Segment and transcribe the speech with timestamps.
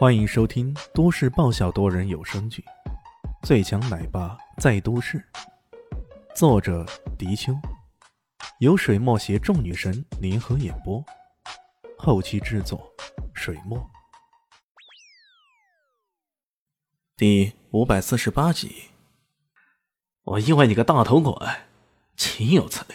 [0.00, 2.64] 欢迎收听都市爆笑多人有声剧
[3.46, 5.18] 《最强奶爸在都市》，
[6.34, 6.86] 作者：
[7.18, 7.52] 迪秋，
[8.60, 11.04] 由水墨携众女神联合演播，
[11.98, 12.90] 后期制作：
[13.34, 13.90] 水墨。
[17.14, 18.84] 第五百四十八集，
[20.22, 21.46] 我以为你个大头鬼，
[22.16, 22.94] 岂有此理！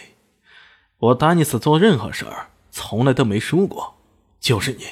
[0.96, 3.94] 我丹尼斯做任何事儿从来都没输过，
[4.40, 4.84] 就是你。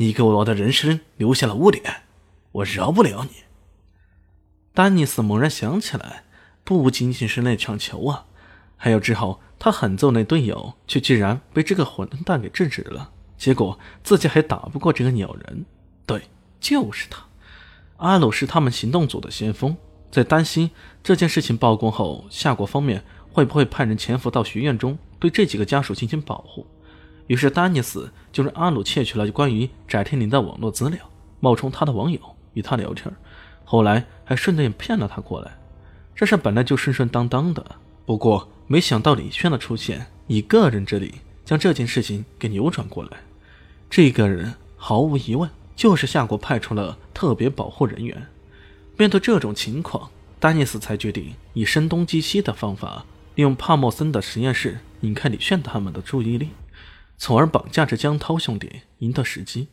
[0.00, 2.02] 你给我的人生留下了污点，
[2.52, 3.42] 我饶不了你。
[4.72, 6.22] 丹尼斯猛然想起来，
[6.62, 8.26] 不仅仅是那场球啊，
[8.76, 13.10] 还有之后他狠揍那队友，却居然被这个混蛋给制止了。
[13.36, 15.66] 结果自己还打不过这个鸟人，
[16.06, 16.22] 对，
[16.60, 17.24] 就是他。
[17.96, 19.76] 阿鲁是他们行动组的先锋，
[20.12, 20.70] 在担心
[21.02, 23.02] 这件事情曝光后，夏国方面
[23.32, 26.64] 会不会派人潜伏到学院中，对这几个家属进行保护。
[27.28, 30.98] 于是，丹尼斯就让阿鲁窃取了关于翟天林的网络资料，
[31.40, 32.18] 冒充他的网友
[32.54, 33.14] 与他聊天，
[33.64, 35.56] 后来还顺便骗了他过来。
[36.16, 43.10] 这事本来就顺顺当当的，不过没想到李炫的出现，以个人之力将这件事情给扭转过来。
[43.90, 48.26] 这个人毫无疑问就是夏国派出了特别保护人员。
[48.96, 56.48] 面对这种情况，丹尼斯才决定以声东击西的方法，利用帕默森的实验室引开李炫他们的注意力。
[57.18, 59.68] 从而绑架着江涛兄弟，赢得时机。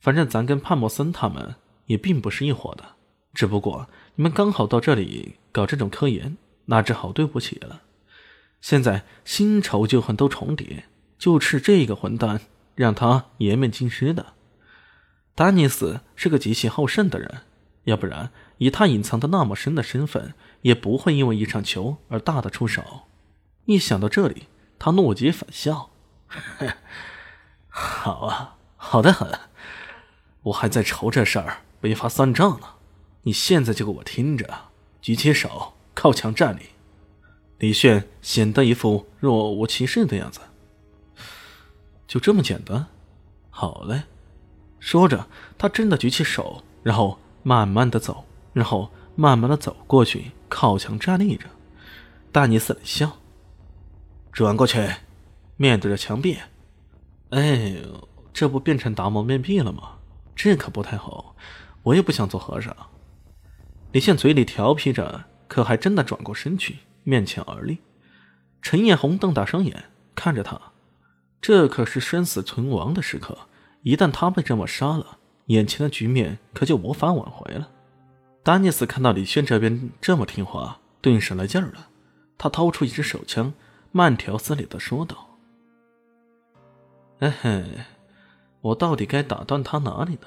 [0.00, 1.54] 反正咱跟帕默森他们
[1.86, 2.96] 也并不是一伙的，
[3.32, 7.82] 只不过你们刚好到这里搞这种科研，那只好对不起了。
[8.60, 10.84] 现在新仇旧恨都重叠，
[11.18, 12.40] 就是这个混蛋
[12.74, 14.34] 让他颜面尽失的。
[15.34, 17.42] 丹尼斯是个极其好胜的人，
[17.84, 22.82] 要不然以他隐藏的那么深的身份，也不会因为一场球而大的出手。
[23.66, 25.90] 一想到这里，他怒极反笑。
[27.68, 29.28] 好啊，好的很，
[30.42, 32.66] 我还在愁这事儿没法算账呢。
[33.22, 34.48] 你现在就给我听着，
[35.02, 36.62] 举起手，靠墙站立。
[37.58, 40.40] 李炫显得一副若无其事的样子。
[42.06, 42.86] 就这么简单？
[43.50, 44.04] 好嘞。
[44.78, 45.26] 说着，
[45.58, 48.24] 他真的举起手，然后慢慢的走，
[48.54, 51.46] 然后慢慢的走过去，靠墙站立着。
[52.32, 53.18] 丹尼斯冷笑，
[54.32, 54.88] 转过去。
[55.60, 56.38] 面对着墙壁，
[57.28, 59.98] 哎呦，这不变成达摩面壁了吗？
[60.34, 61.36] 这可不太好，
[61.82, 62.74] 我也不想做和尚。
[63.92, 67.76] 李现嘴里调皮着，可还真的转过身去，面前而立。
[68.62, 69.84] 陈艳红瞪大双眼
[70.14, 70.58] 看着他，
[71.42, 73.36] 这可是生死存亡的时刻，
[73.82, 75.18] 一旦他被这么杀了，
[75.48, 77.68] 眼前的局面可就无法挽回了。
[78.42, 81.88] 丹尼斯看到李现这边这么听话，顿时来劲儿了，
[82.38, 83.52] 他掏出一支手枪，
[83.92, 85.26] 慢条斯理的说道。
[87.22, 87.84] 嘿嘿，
[88.62, 90.26] 我到底该打断他哪里呢，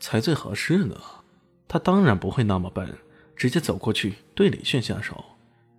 [0.00, 0.96] 才最合适呢？
[1.68, 2.98] 他当然不会那么笨，
[3.36, 5.24] 直接走过去对李炫下手。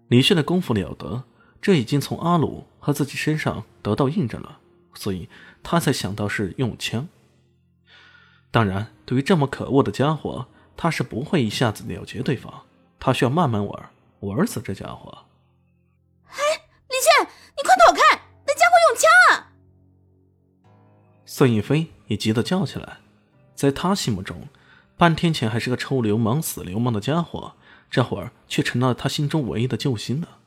[0.07, 1.23] 李炫的功夫了得，
[1.61, 4.59] 这已经从阿鲁和自己身上得到印证了，
[4.93, 5.27] 所以
[5.61, 7.09] 他才想到是用枪。
[8.49, 10.47] 当然，对于这么可恶的家伙，
[10.77, 12.63] 他是不会一下子了结对方，
[13.01, 13.89] 他需要慢慢玩，
[14.21, 15.25] 玩死这家伙。
[16.27, 16.37] 哎，
[21.35, 22.99] 孙逸飞也急得叫起来，
[23.55, 24.49] 在他心目中，
[24.95, 27.55] 半天前还是个臭流氓、死流氓的家伙，
[27.89, 30.37] 这会儿却成了他心中唯一的救星了。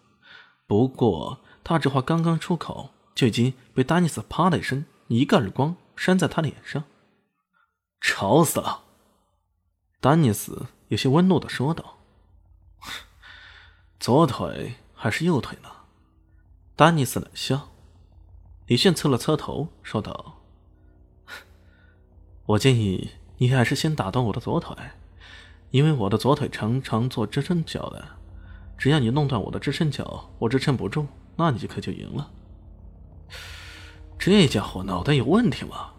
[0.68, 6.84] 不过，他这话刚刚出口，就已经被丹尼斯啪的一声，一个耳光扇在他脸上。
[8.00, 8.84] 吵死了！
[10.00, 11.98] 丹尼斯有些温怒的说道
[13.98, 15.68] ：“左腿还是右腿呢？”
[16.76, 17.70] 丹尼斯冷笑。
[18.66, 20.34] 李炫侧了侧头，说道。
[22.46, 24.76] 我建议你还是先打断我的左腿，
[25.70, 28.04] 因为我的左腿常常做支撑脚的。
[28.78, 32.30] 只要你弄断我的支撑脚，我支撑不住，那你就可就赢了。
[34.18, 35.90] 这家伙脑袋有问题吗？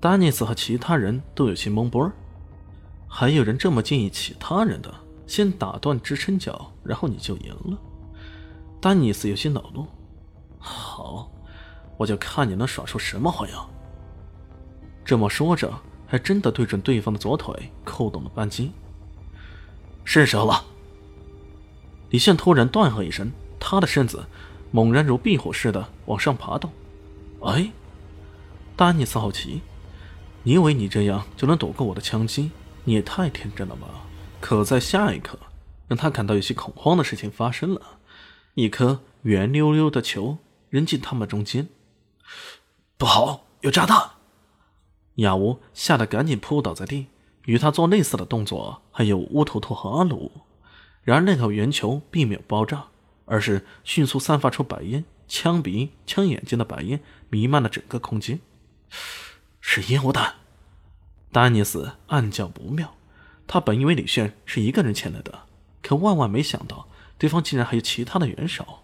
[0.00, 2.10] 丹尼斯和其他人都有些懵波，
[3.08, 4.94] 还有人这么建议其他人的：
[5.26, 7.78] 先打断支撑脚，然后你就赢了。
[8.80, 9.86] 丹尼斯有些恼怒
[10.58, 11.30] ：“好，
[11.96, 13.68] 我就看你能耍出什么花样。”
[15.06, 15.72] 这么说着，
[16.08, 18.72] 还真的对准对方的左腿扣动了扳机。
[20.04, 20.64] 是时候了！
[22.10, 23.30] 李现突然断喝一声，
[23.60, 24.26] 他的身子
[24.72, 26.72] 猛然如壁虎似的往上爬动。
[27.42, 27.70] 哎，
[28.74, 29.62] 丹尼斯好奇，
[30.42, 32.50] 你以为你这样就能躲过我的枪击？
[32.82, 33.86] 你也太天真了吧！
[34.40, 35.38] 可在下一刻，
[35.86, 37.80] 让他感到有些恐慌的事情发生了：
[38.54, 40.38] 一颗圆溜溜的球
[40.68, 41.68] 扔进他们中间。
[42.96, 44.15] 不好，有炸弹！
[45.16, 47.06] 雅吾吓得赶紧扑倒在地，
[47.44, 50.30] 与他做类似的动作还有乌图图和阿鲁。
[51.02, 52.86] 然而那个圆球并没有爆炸，
[53.26, 58.40] 而是迅速散发出白烟，枪鼻、枪眼睛的白烟弥漫了整个空间。
[59.60, 60.34] 是烟雾弹，
[61.32, 62.94] 丹尼斯暗叫不妙。
[63.46, 65.46] 他本以为李炫是一个人前来的，
[65.82, 68.80] 可万万没想到对方竟然还有其他的援手。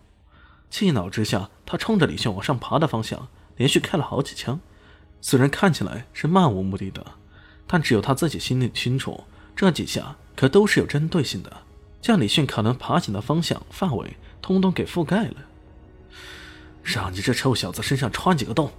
[0.71, 4.61] 气恼之下，他冲着李炫往上爬的方向连续开了好几枪。
[5.23, 7.07] 虽然看起来是漫无目的的，
[7.67, 9.25] 但只有他自己心里清楚，
[9.57, 11.51] 这几下可都是有针对性的，
[12.03, 15.37] 将李迅可能爬行的方向、范围通通给覆盖了。
[16.83, 18.73] 让你这臭小子身上穿几个洞！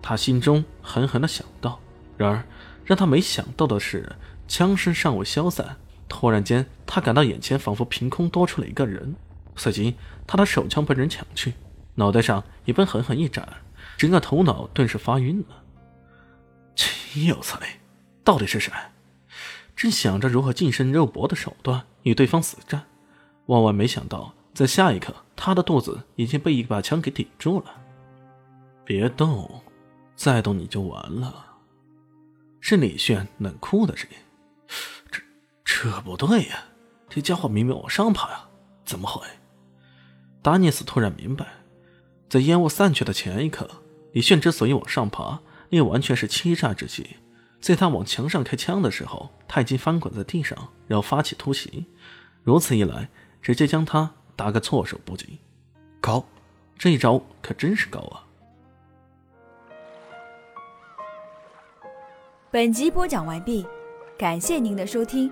[0.00, 1.78] 他心中狠狠的想到。
[2.16, 2.42] 然而，
[2.84, 4.10] 让他没想到的是，
[4.48, 5.76] 枪声尚未消散，
[6.08, 9.14] 突然间，他感到眼前仿佛凭空多出了一个人。
[9.54, 9.94] 随即，
[10.26, 11.52] 他的手枪被人抢去，
[11.96, 13.46] 脑袋上也被狠狠一斩。
[13.96, 15.64] 整个头脑顿时发晕了。
[16.76, 17.58] 秦有才，
[18.22, 18.72] 到底是谁？
[19.74, 22.84] 正想着如何近身肉搏的手段与对方死战，
[23.46, 27.66] 万万没想到，在下一刻，他的肚子已经被一把枪给顶住了。
[28.84, 29.62] 别动，
[30.16, 31.46] 再动你就完了。
[32.60, 34.16] 是李炫冷酷的声音。
[35.10, 35.22] 这
[35.64, 36.58] 这不对呀，
[37.08, 38.48] 这家伙明明往上爬呀，
[38.84, 39.26] 怎么会？
[40.42, 41.46] 达尼斯突然明白，
[42.28, 43.68] 在烟雾散去的前一刻。
[44.12, 45.40] 李炫之所以往上爬，
[45.70, 47.16] 也完全是欺诈之计。
[47.60, 51.86] 在他往墙上开枪的时候，他已经翻滚在地上，然后发起突袭。
[52.42, 53.08] 如此一来，
[53.42, 55.38] 直接将他打个措手不及。
[56.00, 56.24] 高，
[56.78, 58.24] 这一招可真是高啊！
[62.50, 63.66] 本集播讲完毕，
[64.16, 65.30] 感谢您的收听。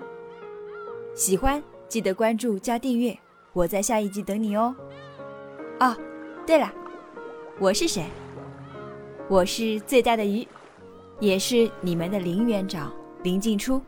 [1.15, 3.17] 喜欢记得关注加订阅，
[3.53, 4.75] 我在下一集等你哦。
[5.79, 5.97] 哦，
[6.45, 6.71] 对了，
[7.59, 8.05] 我是谁？
[9.27, 10.47] 我是最大的鱼，
[11.19, 12.93] 也是你们的林园长
[13.23, 13.81] 林静初。